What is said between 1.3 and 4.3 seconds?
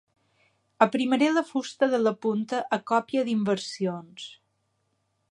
la fusta de la punta a còpia d'inversions.